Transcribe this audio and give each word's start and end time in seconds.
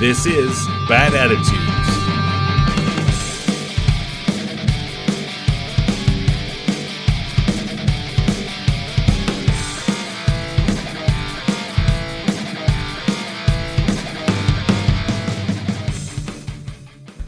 This 0.00 0.26
is 0.26 0.66
Bad 0.88 1.14
Attitudes. 1.14 1.54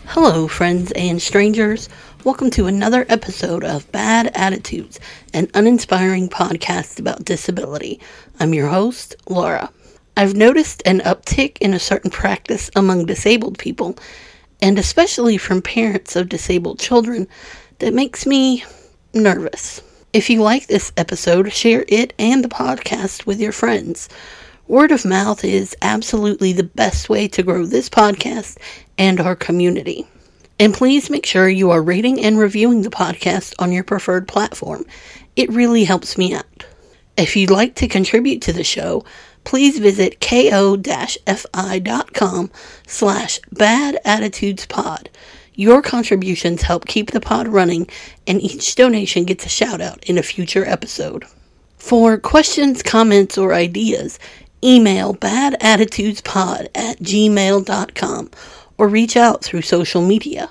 Hello, 0.07 0.48
friends 0.48 0.91
and 0.96 1.23
strangers. 1.23 1.89
Welcome 2.25 2.51
to 2.51 2.67
another 2.67 3.07
episode 3.09 3.62
of 3.62 3.91
Bad 3.93 4.33
Attitudes, 4.35 4.98
an 5.33 5.48
uninspiring 5.55 6.29
podcast 6.29 6.98
about 6.98 7.25
disability. 7.25 8.01
I'm 8.41 8.53
your 8.53 8.67
host, 8.67 9.14
Laura. 9.29 9.71
I've 10.19 10.35
noticed 10.35 10.83
an 10.87 11.01
uptick 11.01 11.59
in 11.61 11.75
a 11.75 11.79
certain 11.79 12.11
practice 12.11 12.70
among 12.74 13.05
disabled 13.05 13.59
people, 13.59 13.98
and 14.62 14.79
especially 14.79 15.37
from 15.37 15.61
parents 15.61 16.16
of 16.16 16.30
disabled 16.30 16.79
children, 16.79 17.29
that 17.80 17.93
makes 17.93 18.24
me 18.24 18.65
nervous. 19.12 19.83
If 20.15 20.30
you 20.30 20.41
like 20.41 20.69
this 20.69 20.91
episode, 20.97 21.52
share 21.52 21.84
it 21.88 22.15
and 22.19 22.43
the 22.43 22.48
podcast 22.48 23.27
with 23.27 23.38
your 23.38 23.52
friends. 23.52 24.09
Word 24.66 24.91
of 24.91 25.05
mouth 25.05 25.45
is 25.45 25.77
absolutely 25.83 26.55
the 26.55 26.65
best 26.65 27.10
way 27.10 27.29
to 27.29 27.43
grow 27.43 27.66
this 27.66 27.91
podcast 27.91 28.57
and 28.96 29.21
our 29.21 29.37
community. 29.37 30.07
And 30.59 30.73
please 30.73 31.10
make 31.10 31.27
sure 31.27 31.48
you 31.51 31.71
are 31.71 31.83
rating 31.83 32.23
and 32.24 32.38
reviewing 32.38 32.80
the 32.80 32.88
podcast 32.88 33.55
on 33.59 33.71
your 33.71 33.85
preferred 33.85 34.27
platform. 34.27 34.87
It 35.37 35.51
really 35.51 35.85
helps 35.85 36.16
me 36.16 36.33
out. 36.33 36.65
If 37.19 37.37
you'd 37.37 37.51
like 37.51 37.74
to 37.77 37.88
contribute 37.88 38.41
to 38.43 38.55
the 38.55 38.65
show, 38.65 39.05
please 39.46 39.78
visit 39.78 40.20
ko-fi.com 40.20 40.50
slash 42.87 43.41
badattitudespod. 43.54 45.07
Your 45.54 45.80
contributions 45.80 46.62
help 46.62 46.84
keep 46.87 47.12
the 47.12 47.21
pod 47.21 47.48
running, 47.48 47.88
and 48.26 48.43
each 48.43 48.74
donation 48.74 49.24
gets 49.24 49.46
a 49.46 49.48
shout 49.48 49.80
out 49.80 50.04
in 50.04 50.18
a 50.18 50.23
future 50.23 50.66
episode. 50.66 51.24
For 51.79 52.18
questions, 52.18 52.82
comments, 52.82 53.38
or 53.38 53.54
ideas, 53.54 54.18
email 54.62 55.15
badattitudespod 55.15 56.68
at 56.74 56.99
gmail.com 56.99 58.30
or 58.76 58.88
reach 58.88 59.16
out 59.16 59.43
through 59.43 59.62
social 59.62 60.02
media. 60.02 60.51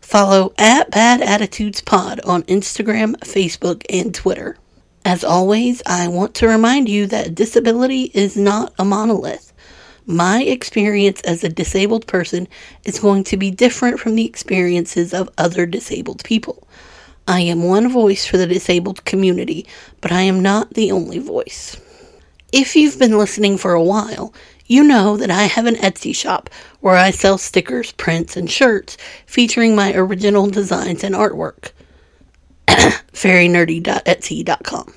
Follow 0.00 0.52
at 0.58 0.90
Bad 0.90 1.22
Attitudes 1.22 1.80
Pod 1.80 2.20
on 2.20 2.42
Instagram, 2.44 3.16
Facebook, 3.20 3.84
and 3.88 4.14
Twitter. 4.14 4.58
As 5.04 5.24
always, 5.24 5.82
I 5.86 6.08
want 6.08 6.34
to 6.36 6.48
remind 6.48 6.88
you 6.88 7.06
that 7.06 7.34
disability 7.34 8.10
is 8.14 8.36
not 8.36 8.74
a 8.78 8.84
monolith. 8.84 9.52
My 10.04 10.42
experience 10.42 11.20
as 11.22 11.42
a 11.42 11.48
disabled 11.48 12.06
person 12.06 12.48
is 12.84 13.00
going 13.00 13.24
to 13.24 13.36
be 13.36 13.50
different 13.50 13.98
from 13.98 14.14
the 14.14 14.26
experiences 14.26 15.14
of 15.14 15.30
other 15.38 15.64
disabled 15.64 16.22
people. 16.24 16.66
I 17.26 17.40
am 17.40 17.62
one 17.62 17.88
voice 17.88 18.26
for 18.26 18.36
the 18.36 18.46
disabled 18.46 19.04
community, 19.04 19.66
but 20.00 20.12
I 20.12 20.22
am 20.22 20.42
not 20.42 20.74
the 20.74 20.92
only 20.92 21.18
voice. 21.18 21.76
If 22.52 22.74
you've 22.76 22.98
been 22.98 23.16
listening 23.16 23.56
for 23.56 23.72
a 23.72 23.82
while, 23.82 24.34
you 24.66 24.82
know 24.84 25.16
that 25.16 25.30
I 25.30 25.44
have 25.44 25.66
an 25.66 25.76
Etsy 25.76 26.14
shop 26.14 26.50
where 26.80 26.96
I 26.96 27.10
sell 27.10 27.38
stickers, 27.38 27.92
prints, 27.92 28.36
and 28.36 28.50
shirts 28.50 28.98
featuring 29.26 29.74
my 29.74 29.94
original 29.94 30.48
designs 30.48 31.04
and 31.04 31.14
artwork. 31.14 31.70
fairynerdy.etsy.com. 33.12 34.94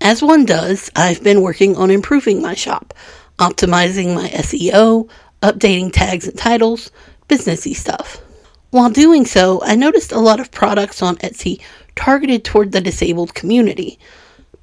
As 0.00 0.22
one 0.22 0.46
does, 0.46 0.90
I've 0.96 1.22
been 1.22 1.42
working 1.42 1.76
on 1.76 1.90
improving 1.90 2.40
my 2.40 2.54
shop, 2.54 2.94
optimizing 3.38 4.14
my 4.14 4.28
SEO, 4.28 5.10
updating 5.42 5.92
tags 5.92 6.26
and 6.26 6.38
titles, 6.38 6.90
businessy 7.28 7.74
stuff. 7.74 8.22
While 8.70 8.90
doing 8.90 9.26
so, 9.26 9.60
I 9.62 9.74
noticed 9.74 10.12
a 10.12 10.20
lot 10.20 10.40
of 10.40 10.50
products 10.50 11.02
on 11.02 11.16
Etsy 11.16 11.60
targeted 11.96 12.44
toward 12.44 12.72
the 12.72 12.80
disabled 12.80 13.34
community. 13.34 13.98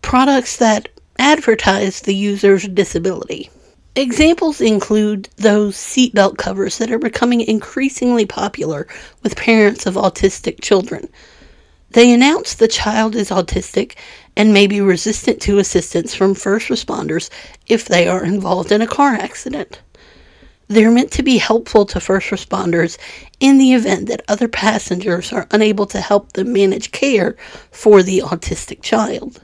Products 0.02 0.57
that 0.57 0.90
advertise 1.19 2.02
the 2.02 2.16
user's 2.16 2.68
disability. 2.68 3.50
Examples 3.96 4.62
include 4.62 5.28
those 5.38 5.75
seatbelt 5.75 6.38
covers 6.38 6.78
that 6.78 6.91
are 6.91 7.00
becoming 7.00 7.41
increasingly 7.41 8.25
popular 8.25 8.88
with 9.24 9.36
parents 9.36 9.86
of 9.86 9.96
autistic 9.96 10.62
children. 10.62 11.09
They 11.92 12.14
announce 12.14 12.53
the 12.53 12.68
child 12.68 13.16
is 13.16 13.30
autistic 13.30 13.96
and 14.36 14.53
may 14.53 14.68
be 14.68 14.81
resistant 14.81 15.42
to 15.44 15.59
assistance 15.59 16.14
from 16.14 16.36
first 16.36 16.68
responders 16.68 17.30
if 17.66 17.86
they 17.86 18.08
are 18.08 18.24
involved 18.24 18.72
in 18.72 18.81
a 18.81 18.88
car 18.88 19.14
accident. 19.14 19.81
They're 20.68 20.92
meant 20.92 21.12
to 21.14 21.24
be 21.24 21.38
helpful 21.38 21.86
to 21.86 22.00
first 22.00 22.30
responders 22.30 22.98
in 23.40 23.58
the 23.58 23.74
event 23.74 24.08
that 24.09 24.24
other 24.28 24.50
passengers 24.50 25.31
are 25.31 25.48
unable 25.52 25.86
to 25.88 26.02
help 26.02 26.34
them 26.34 26.52
manage 26.52 26.92
care 26.92 27.38
for 27.72 28.04
the 28.04 28.19
autistic 28.19 28.81
child. 28.81 29.42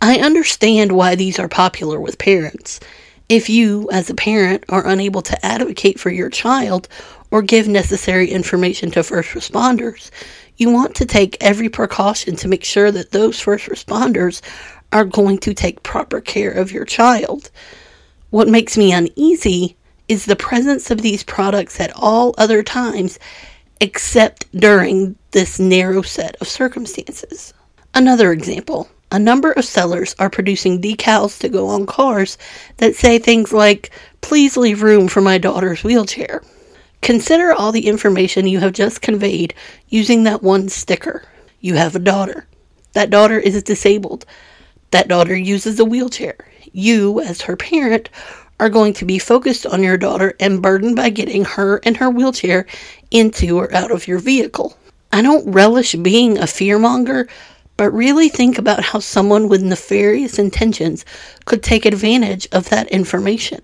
I 0.00 0.18
understand 0.18 0.92
why 0.92 1.14
these 1.14 1.38
are 1.38 1.48
popular 1.48 2.00
with 2.00 2.18
parents. 2.18 2.80
If 3.28 3.50
you, 3.50 3.88
as 3.92 4.08
a 4.10 4.14
parent, 4.14 4.64
are 4.68 4.86
unable 4.86 5.22
to 5.22 5.46
advocate 5.46 6.00
for 6.00 6.10
your 6.10 6.30
child 6.30 6.88
or 7.30 7.42
give 7.42 7.68
necessary 7.68 8.30
information 8.30 8.90
to 8.92 9.02
first 9.02 9.30
responders, 9.30 10.10
you 10.56 10.70
want 10.70 10.94
to 10.96 11.06
take 11.06 11.36
every 11.40 11.68
precaution 11.68 12.36
to 12.36 12.48
make 12.48 12.64
sure 12.64 12.90
that 12.90 13.10
those 13.10 13.40
first 13.40 13.68
responders 13.68 14.42
are 14.92 15.04
going 15.04 15.38
to 15.38 15.54
take 15.54 15.82
proper 15.82 16.20
care 16.20 16.50
of 16.50 16.72
your 16.72 16.84
child. 16.84 17.50
What 18.30 18.48
makes 18.48 18.76
me 18.76 18.92
uneasy 18.92 19.76
is 20.08 20.26
the 20.26 20.36
presence 20.36 20.90
of 20.90 21.02
these 21.02 21.24
products 21.24 21.80
at 21.80 21.92
all 21.96 22.34
other 22.36 22.62
times 22.62 23.18
except 23.80 24.50
during 24.52 25.16
this 25.32 25.58
narrow 25.58 26.02
set 26.02 26.36
of 26.40 26.48
circumstances. 26.48 27.52
Another 27.94 28.32
example 28.32 28.88
a 29.10 29.18
number 29.18 29.52
of 29.52 29.64
sellers 29.66 30.14
are 30.18 30.30
producing 30.30 30.80
decals 30.80 31.38
to 31.40 31.48
go 31.50 31.68
on 31.68 31.84
cars 31.84 32.38
that 32.78 32.96
say 32.96 33.18
things 33.18 33.52
like, 33.52 33.90
Please 34.22 34.56
leave 34.56 34.82
room 34.82 35.06
for 35.06 35.20
my 35.20 35.36
daughter's 35.36 35.84
wheelchair. 35.84 36.42
Consider 37.02 37.52
all 37.52 37.72
the 37.72 37.88
information 37.88 38.46
you 38.46 38.60
have 38.60 38.72
just 38.72 39.02
conveyed 39.02 39.54
using 39.88 40.22
that 40.22 40.42
one 40.42 40.68
sticker. 40.68 41.24
You 41.60 41.74
have 41.74 41.96
a 41.96 41.98
daughter. 41.98 42.46
That 42.92 43.10
daughter 43.10 43.40
is 43.40 43.60
disabled. 43.64 44.24
That 44.92 45.08
daughter 45.08 45.34
uses 45.34 45.80
a 45.80 45.84
wheelchair. 45.84 46.36
You, 46.72 47.20
as 47.20 47.42
her 47.42 47.56
parent, 47.56 48.08
are 48.60 48.68
going 48.68 48.92
to 48.94 49.04
be 49.04 49.18
focused 49.18 49.66
on 49.66 49.82
your 49.82 49.96
daughter 49.96 50.34
and 50.38 50.62
burdened 50.62 50.94
by 50.94 51.10
getting 51.10 51.44
her 51.44 51.80
and 51.84 51.96
her 51.96 52.08
wheelchair 52.08 52.66
into 53.10 53.58
or 53.58 53.74
out 53.74 53.90
of 53.90 54.06
your 54.06 54.20
vehicle. 54.20 54.78
I 55.10 55.22
don't 55.22 55.50
relish 55.52 55.96
being 55.96 56.38
a 56.38 56.42
fearmonger, 56.42 57.28
but 57.76 57.90
really 57.90 58.28
think 58.28 58.58
about 58.58 58.84
how 58.84 59.00
someone 59.00 59.48
with 59.48 59.62
nefarious 59.62 60.38
intentions 60.38 61.04
could 61.46 61.64
take 61.64 61.84
advantage 61.84 62.46
of 62.52 62.68
that 62.68 62.88
information. 62.90 63.60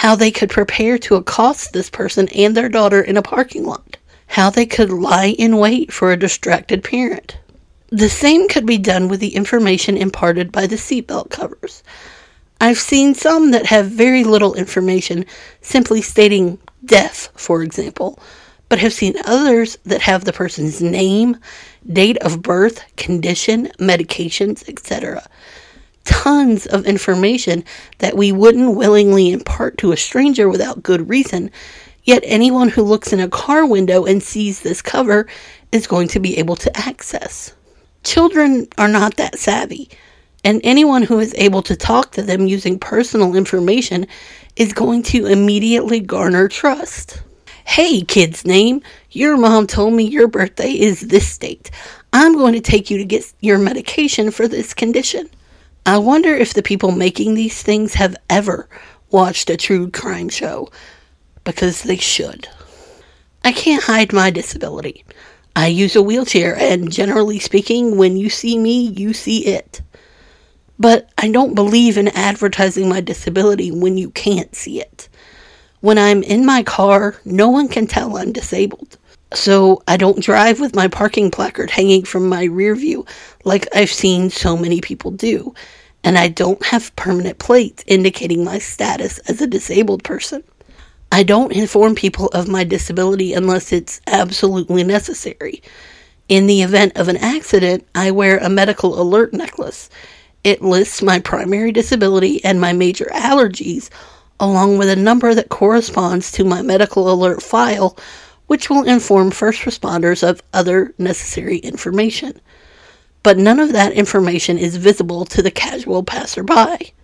How 0.00 0.14
they 0.14 0.30
could 0.30 0.50
prepare 0.50 0.98
to 0.98 1.14
accost 1.14 1.72
this 1.72 1.88
person 1.88 2.28
and 2.28 2.54
their 2.54 2.68
daughter 2.68 3.00
in 3.00 3.16
a 3.16 3.22
parking 3.22 3.64
lot. 3.64 3.96
How 4.26 4.50
they 4.50 4.66
could 4.66 4.90
lie 4.90 5.34
in 5.38 5.56
wait 5.56 5.90
for 5.90 6.12
a 6.12 6.18
distracted 6.18 6.84
parent. 6.84 7.38
The 7.88 8.10
same 8.10 8.46
could 8.46 8.66
be 8.66 8.76
done 8.76 9.08
with 9.08 9.20
the 9.20 9.34
information 9.34 9.96
imparted 9.96 10.52
by 10.52 10.66
the 10.66 10.76
seatbelt 10.76 11.30
covers. 11.30 11.82
I've 12.60 12.78
seen 12.78 13.14
some 13.14 13.52
that 13.52 13.64
have 13.66 13.86
very 13.86 14.22
little 14.22 14.54
information, 14.54 15.24
simply 15.62 16.02
stating 16.02 16.58
death, 16.84 17.30
for 17.34 17.62
example, 17.62 18.18
but 18.68 18.78
have 18.78 18.92
seen 18.92 19.14
others 19.24 19.78
that 19.86 20.02
have 20.02 20.26
the 20.26 20.32
person's 20.34 20.82
name, 20.82 21.38
date 21.90 22.18
of 22.18 22.42
birth, 22.42 22.84
condition, 22.96 23.72
medications, 23.78 24.68
etc. 24.68 25.26
Tons 26.06 26.66
of 26.66 26.86
information 26.86 27.64
that 27.98 28.16
we 28.16 28.32
wouldn't 28.32 28.76
willingly 28.76 29.32
impart 29.32 29.76
to 29.78 29.92
a 29.92 29.96
stranger 29.96 30.48
without 30.48 30.82
good 30.82 31.08
reason, 31.08 31.50
yet 32.04 32.22
anyone 32.24 32.68
who 32.68 32.82
looks 32.82 33.12
in 33.12 33.20
a 33.20 33.28
car 33.28 33.66
window 33.66 34.04
and 34.06 34.22
sees 34.22 34.60
this 34.60 34.80
cover 34.80 35.26
is 35.72 35.86
going 35.86 36.08
to 36.08 36.20
be 36.20 36.38
able 36.38 36.56
to 36.56 36.76
access. 36.76 37.54
Children 38.04 38.68
are 38.78 38.88
not 38.88 39.16
that 39.16 39.38
savvy, 39.38 39.90
and 40.44 40.60
anyone 40.62 41.02
who 41.02 41.18
is 41.18 41.34
able 41.36 41.62
to 41.62 41.74
talk 41.74 42.12
to 42.12 42.22
them 42.22 42.46
using 42.46 42.78
personal 42.78 43.34
information 43.34 44.06
is 44.54 44.72
going 44.72 45.02
to 45.02 45.26
immediately 45.26 45.98
garner 45.98 46.46
trust. 46.46 47.20
Hey, 47.64 48.02
kid's 48.02 48.44
name, 48.44 48.80
your 49.10 49.36
mom 49.36 49.66
told 49.66 49.92
me 49.92 50.04
your 50.04 50.28
birthday 50.28 50.70
is 50.70 51.00
this 51.00 51.36
date. 51.36 51.72
I'm 52.12 52.34
going 52.34 52.52
to 52.52 52.60
take 52.60 52.90
you 52.90 52.98
to 52.98 53.04
get 53.04 53.32
your 53.40 53.58
medication 53.58 54.30
for 54.30 54.46
this 54.46 54.72
condition. 54.72 55.28
I 55.86 55.98
wonder 55.98 56.34
if 56.34 56.52
the 56.52 56.64
people 56.64 56.90
making 56.90 57.34
these 57.34 57.62
things 57.62 57.94
have 57.94 58.16
ever 58.28 58.68
watched 59.12 59.48
a 59.50 59.56
true 59.56 59.88
crime 59.88 60.28
show, 60.28 60.68
because 61.44 61.84
they 61.84 61.96
should. 61.96 62.48
I 63.44 63.52
can't 63.52 63.84
hide 63.84 64.12
my 64.12 64.30
disability. 64.30 65.04
I 65.54 65.68
use 65.68 65.94
a 65.94 66.02
wheelchair, 66.02 66.56
and 66.56 66.90
generally 66.90 67.38
speaking, 67.38 67.96
when 67.96 68.16
you 68.16 68.28
see 68.30 68.58
me, 68.58 68.88
you 68.88 69.12
see 69.12 69.46
it. 69.46 69.80
But 70.76 71.08
I 71.18 71.30
don't 71.30 71.54
believe 71.54 71.96
in 71.96 72.08
advertising 72.08 72.88
my 72.88 73.00
disability 73.00 73.70
when 73.70 73.96
you 73.96 74.10
can't 74.10 74.56
see 74.56 74.80
it. 74.80 75.08
When 75.82 75.98
I'm 75.98 76.24
in 76.24 76.44
my 76.44 76.64
car, 76.64 77.14
no 77.24 77.48
one 77.48 77.68
can 77.68 77.86
tell 77.86 78.16
I'm 78.16 78.32
disabled. 78.32 78.98
So 79.34 79.82
I 79.88 79.96
don't 79.96 80.22
drive 80.22 80.60
with 80.60 80.74
my 80.76 80.88
parking 80.88 81.30
placard 81.30 81.70
hanging 81.70 82.04
from 82.04 82.28
my 82.28 82.44
rear 82.44 82.74
view 82.74 83.04
like 83.44 83.66
I've 83.74 83.90
seen 83.90 84.30
so 84.30 84.56
many 84.56 84.80
people 84.80 85.10
do. 85.10 85.54
And 86.04 86.16
I 86.16 86.28
don't 86.28 86.64
have 86.66 86.94
permanent 86.94 87.38
plates 87.38 87.82
indicating 87.86 88.44
my 88.44 88.58
status 88.58 89.18
as 89.20 89.40
a 89.40 89.46
disabled 89.46 90.04
person. 90.04 90.44
I 91.10 91.24
don't 91.24 91.52
inform 91.52 91.94
people 91.94 92.28
of 92.28 92.48
my 92.48 92.62
disability 92.62 93.32
unless 93.32 93.72
it's 93.72 94.00
absolutely 94.06 94.84
necessary. 94.84 95.62
In 96.28 96.46
the 96.46 96.62
event 96.62 96.96
of 96.96 97.08
an 97.08 97.16
accident, 97.16 97.86
I 97.94 98.10
wear 98.10 98.38
a 98.38 98.48
medical 98.48 99.00
alert 99.00 99.32
necklace. 99.32 99.88
It 100.44 100.62
lists 100.62 101.02
my 101.02 101.18
primary 101.18 101.72
disability 101.72 102.44
and 102.44 102.60
my 102.60 102.72
major 102.72 103.06
allergies, 103.12 103.90
along 104.38 104.78
with 104.78 104.88
a 104.88 104.96
number 104.96 105.34
that 105.34 105.48
corresponds 105.48 106.30
to 106.32 106.44
my 106.44 106.62
medical 106.62 107.12
alert 107.12 107.42
file, 107.42 107.96
which 108.46 108.70
will 108.70 108.84
inform 108.84 109.30
first 109.30 109.62
responders 109.62 110.26
of 110.26 110.42
other 110.52 110.94
necessary 110.98 111.58
information. 111.58 112.40
But 113.22 113.38
none 113.38 113.58
of 113.58 113.72
that 113.72 113.92
information 113.92 114.58
is 114.58 114.76
visible 114.76 115.24
to 115.26 115.42
the 115.42 115.50
casual 115.50 116.02
passerby. 116.04 116.94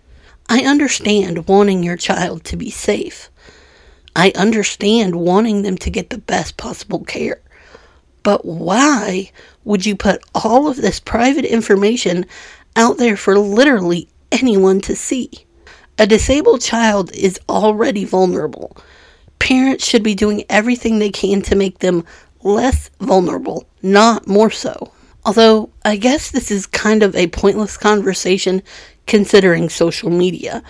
I 0.49 0.65
understand 0.65 1.49
wanting 1.49 1.83
your 1.83 1.97
child 1.97 2.45
to 2.45 2.57
be 2.57 2.71
safe. 2.71 3.31
I 4.15 4.33
understand 4.37 5.17
wanting 5.17 5.63
them 5.63 5.79
to 5.79 5.91
get 5.91 6.11
the 6.11 6.19
best 6.19 6.57
possible 6.57 7.05
care. 7.05 7.41
But 8.23 8.45
why 8.45 9.33
would 9.65 9.87
you 9.87 9.97
put 9.97 10.23
all 10.35 10.69
of 10.69 10.77
this 10.77 11.01
private 11.01 11.45
information 11.45 12.27
out 12.77 12.99
there 12.99 13.17
for 13.17 13.39
literally 13.39 14.09
anyone 14.31 14.81
to 14.83 14.95
see? 14.95 15.31
A 15.99 16.07
disabled 16.07 16.61
child 16.61 17.13
is 17.13 17.41
already 17.49 18.05
vulnerable. 18.05 18.77
Parents 19.43 19.85
should 19.85 20.05
be 20.05 20.15
doing 20.15 20.45
everything 20.49 21.01
they 21.01 21.11
can 21.11 21.43
to 21.43 21.57
make 21.57 21.81
them 21.81 22.05
less 22.45 22.91
vulnerable, 23.01 23.67
not 23.83 24.29
more 24.29 24.53
so. 24.53 24.93
Although, 25.25 25.69
I 25.85 25.97
guess 25.97 26.31
this 26.31 26.53
is 26.53 26.65
kind 26.65 27.03
of 27.03 27.17
a 27.17 27.27
pointless 27.27 27.77
conversation 27.77 28.63
considering 29.09 29.69
social 29.69 30.11
media. 30.11 30.63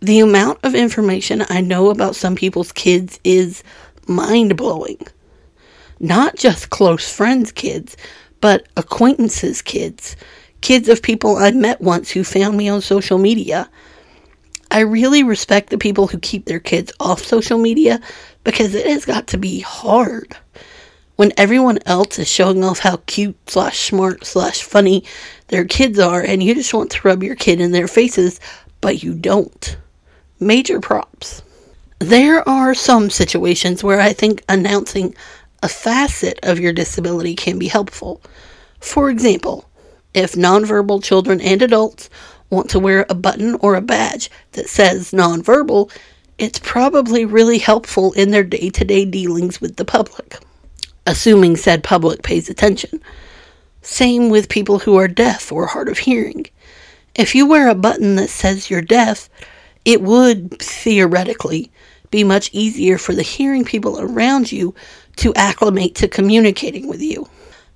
The 0.00 0.20
amount 0.20 0.58
of 0.62 0.74
information 0.74 1.46
I 1.48 1.62
know 1.62 1.88
about 1.88 2.14
some 2.14 2.36
people's 2.36 2.70
kids 2.70 3.18
is 3.24 3.64
mind 4.06 4.58
blowing. 4.58 5.00
Not 5.98 6.36
just 6.36 6.68
close 6.68 7.10
friends' 7.10 7.50
kids, 7.50 7.96
but 8.42 8.66
acquaintances' 8.76 9.62
kids, 9.62 10.16
kids 10.60 10.90
of 10.90 11.00
people 11.00 11.36
I 11.38 11.50
met 11.52 11.80
once 11.80 12.10
who 12.10 12.24
found 12.24 12.58
me 12.58 12.68
on 12.68 12.82
social 12.82 13.16
media. 13.16 13.70
I 14.72 14.80
really 14.80 15.22
respect 15.22 15.68
the 15.68 15.76
people 15.76 16.06
who 16.06 16.18
keep 16.18 16.46
their 16.46 16.58
kids 16.58 16.92
off 16.98 17.22
social 17.22 17.58
media 17.58 18.00
because 18.42 18.74
it 18.74 18.86
has 18.86 19.04
got 19.04 19.26
to 19.28 19.36
be 19.36 19.60
hard. 19.60 20.34
When 21.16 21.32
everyone 21.36 21.78
else 21.84 22.18
is 22.18 22.26
showing 22.26 22.64
off 22.64 22.78
how 22.78 23.02
cute 23.06 23.36
slash 23.48 23.78
smart 23.78 24.24
slash 24.24 24.62
funny 24.62 25.04
their 25.48 25.66
kids 25.66 25.98
are, 25.98 26.22
and 26.22 26.42
you 26.42 26.54
just 26.54 26.72
want 26.72 26.90
to 26.92 27.06
rub 27.06 27.22
your 27.22 27.36
kid 27.36 27.60
in 27.60 27.72
their 27.72 27.86
faces, 27.86 28.40
but 28.80 29.02
you 29.02 29.14
don't 29.14 29.76
major 30.40 30.80
props. 30.80 31.42
There 31.98 32.48
are 32.48 32.74
some 32.74 33.10
situations 33.10 33.84
where 33.84 34.00
I 34.00 34.14
think 34.14 34.42
announcing 34.48 35.14
a 35.62 35.68
facet 35.68 36.40
of 36.42 36.58
your 36.58 36.72
disability 36.72 37.36
can 37.36 37.58
be 37.58 37.68
helpful. 37.68 38.22
For 38.80 39.10
example, 39.10 39.68
if 40.14 40.32
nonverbal 40.32 41.04
children 41.04 41.40
and 41.42 41.60
adults 41.62 42.10
want 42.52 42.70
to 42.70 42.78
wear 42.78 43.06
a 43.08 43.14
button 43.14 43.56
or 43.56 43.74
a 43.74 43.80
badge 43.80 44.30
that 44.52 44.68
says 44.68 45.10
nonverbal, 45.10 45.90
it's 46.38 46.58
probably 46.60 47.24
really 47.24 47.58
helpful 47.58 48.12
in 48.12 48.30
their 48.30 48.44
day 48.44 48.70
to 48.70 48.84
day 48.84 49.04
dealings 49.04 49.60
with 49.60 49.76
the 49.76 49.84
public, 49.84 50.38
assuming 51.06 51.56
said 51.56 51.82
public 51.82 52.22
pays 52.22 52.48
attention. 52.48 53.02
Same 53.80 54.28
with 54.28 54.48
people 54.48 54.78
who 54.78 54.96
are 54.96 55.08
deaf 55.08 55.50
or 55.50 55.66
hard 55.66 55.88
of 55.88 55.98
hearing. 55.98 56.46
If 57.14 57.34
you 57.34 57.46
wear 57.46 57.68
a 57.68 57.74
button 57.74 58.16
that 58.16 58.30
says 58.30 58.70
you're 58.70 58.82
deaf, 58.82 59.28
it 59.84 60.02
would 60.02 60.58
theoretically 60.60 61.70
be 62.10 62.22
much 62.22 62.50
easier 62.52 62.98
for 62.98 63.14
the 63.14 63.22
hearing 63.22 63.64
people 63.64 63.98
around 63.98 64.52
you 64.52 64.74
to 65.16 65.34
acclimate 65.34 65.94
to 65.96 66.08
communicating 66.08 66.86
with 66.86 67.00
you. 67.00 67.28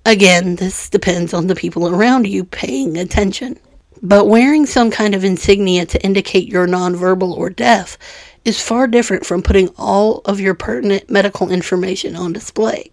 Again, 0.05 0.56
this 0.56 0.88
depends 0.88 1.34
on 1.34 1.49
the 1.49 1.56
people 1.56 1.88
around 1.88 2.26
you 2.26 2.44
paying 2.44 2.96
attention. 2.96 3.58
But 4.02 4.26
wearing 4.26 4.66
some 4.66 4.90
kind 4.90 5.14
of 5.14 5.25
insignia 5.25 5.87
to 5.87 6.02
indicate 6.04 6.48
you're 6.48 6.66
nonverbal 6.66 7.37
or 7.37 7.50
deaf 7.50 7.96
is 8.44 8.60
far 8.60 8.87
different 8.87 9.26
from 9.26 9.43
putting 9.43 9.69
all 9.76 10.20
of 10.25 10.38
your 10.38 10.54
pertinent 10.54 11.10
medical 11.10 11.50
information 11.50 12.14
on 12.14 12.32
display. 12.32 12.90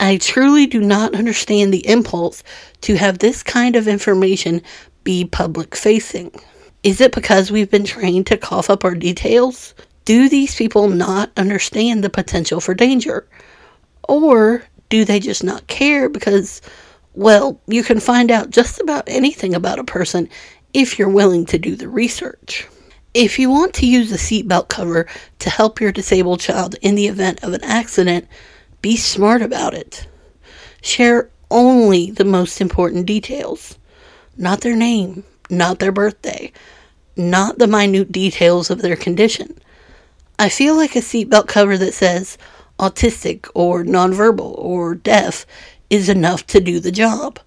I 0.00 0.16
truly 0.16 0.66
do 0.66 0.80
not 0.80 1.14
understand 1.14 1.72
the 1.72 1.86
impulse 1.86 2.42
to 2.82 2.94
have 2.94 3.18
this 3.18 3.42
kind 3.42 3.76
of 3.76 3.88
information 3.88 4.62
be 5.04 5.24
public 5.24 5.74
facing. 5.74 6.32
Is 6.82 7.00
it 7.00 7.14
because 7.14 7.50
we've 7.50 7.70
been 7.70 7.84
trained 7.84 8.26
to 8.28 8.36
cough 8.36 8.70
up 8.70 8.84
our 8.84 8.94
details? 8.94 9.74
Do 10.04 10.28
these 10.28 10.54
people 10.54 10.88
not 10.88 11.30
understand 11.36 12.02
the 12.02 12.10
potential 12.10 12.60
for 12.60 12.74
danger? 12.74 13.28
Or 14.08 14.62
do 14.88 15.04
they 15.04 15.20
just 15.20 15.44
not 15.44 15.66
care 15.66 16.08
because, 16.08 16.62
well, 17.18 17.60
you 17.66 17.82
can 17.82 17.98
find 17.98 18.30
out 18.30 18.50
just 18.50 18.78
about 18.80 19.02
anything 19.08 19.52
about 19.52 19.80
a 19.80 19.84
person 19.84 20.28
if 20.72 21.00
you're 21.00 21.08
willing 21.08 21.44
to 21.46 21.58
do 21.58 21.74
the 21.74 21.88
research? 21.88 22.68
If 23.12 23.40
you 23.40 23.50
want 23.50 23.74
to 23.74 23.88
use 23.88 24.12
a 24.12 24.16
seatbelt 24.16 24.68
cover 24.68 25.08
to 25.40 25.50
help 25.50 25.80
your 25.80 25.90
disabled 25.90 26.38
child 26.38 26.76
in 26.80 26.94
the 26.94 27.08
event 27.08 27.42
of 27.42 27.54
an 27.54 27.64
accident, 27.64 28.28
be 28.82 28.96
smart 28.96 29.42
about 29.42 29.74
it. 29.74 30.06
Share 30.80 31.28
only 31.50 32.12
the 32.12 32.24
most 32.24 32.60
important 32.60 33.06
details, 33.06 33.76
not 34.36 34.60
their 34.60 34.76
name, 34.76 35.24
not 35.50 35.80
their 35.80 35.90
birthday, 35.90 36.52
not 37.16 37.58
the 37.58 37.66
minute 37.66 38.12
details 38.12 38.70
of 38.70 38.80
their 38.80 38.94
condition. 38.94 39.58
I 40.38 40.48
feel 40.50 40.76
like 40.76 40.94
a 40.94 41.00
seatbelt 41.00 41.48
cover 41.48 41.76
that 41.78 41.94
says 41.94 42.38
autistic 42.78 43.48
or 43.56 43.82
nonverbal 43.82 44.56
or 44.56 44.94
deaf 44.94 45.46
is 45.90 46.08
enough 46.08 46.46
to 46.48 46.60
do 46.60 46.80
the 46.80 46.92
job. 46.92 47.38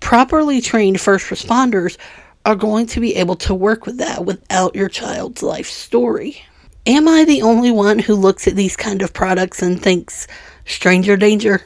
Properly 0.00 0.60
trained 0.60 1.00
first 1.00 1.26
responders 1.26 1.96
are 2.44 2.56
going 2.56 2.86
to 2.86 3.00
be 3.00 3.16
able 3.16 3.36
to 3.36 3.54
work 3.54 3.86
with 3.86 3.98
that 3.98 4.24
without 4.24 4.74
your 4.74 4.88
child's 4.88 5.42
life 5.42 5.68
story. 5.68 6.42
Am 6.86 7.06
I 7.06 7.24
the 7.24 7.42
only 7.42 7.70
one 7.70 7.98
who 7.98 8.14
looks 8.14 8.48
at 8.48 8.56
these 8.56 8.76
kind 8.76 9.02
of 9.02 9.12
products 9.12 9.62
and 9.62 9.80
thinks 9.80 10.26
stranger 10.64 11.16
danger? 11.16 11.62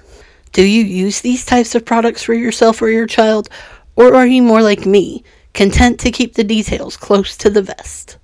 Do 0.52 0.62
you 0.62 0.83
use 0.83 1.21
these 1.21 1.44
types 1.44 1.75
of 1.75 1.85
products 1.85 2.23
for 2.23 2.35
yourself 2.35 2.83
or 2.83 2.88
your 2.88 3.06
child? 3.06 3.49
Or 3.97 4.14
are 4.14 4.26
you 4.26 4.42
more 4.42 4.62
like 4.62 4.85
me, 4.85 5.23
content 5.54 6.00
to 6.00 6.11
keep 6.11 6.35
the 6.35 6.44
details 6.44 6.97
close 6.97 7.37
to 7.38 7.49
the 7.49 7.62
vest. 7.62 8.18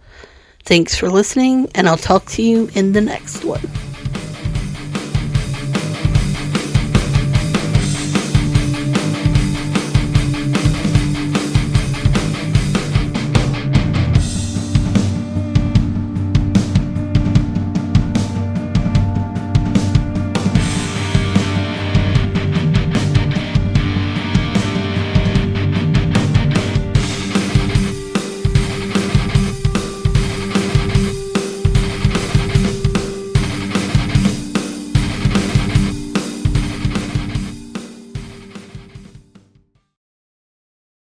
Thanks 0.64 0.96
for 0.96 1.08
listening, 1.08 1.70
and 1.74 1.88
I'll 1.88 1.96
talk 1.96 2.26
to 2.26 2.42
you 2.42 2.68
in 2.74 2.92
the 2.92 3.00
next 3.00 3.44
one. 3.44 3.62